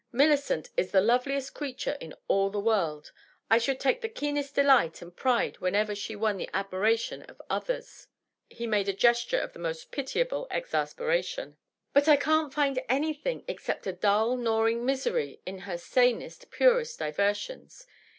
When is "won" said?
6.15-6.37